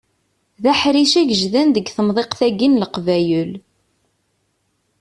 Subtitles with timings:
[0.63, 3.51] D aḥric agejdan deg temḍiqt-agi n Leqbayel.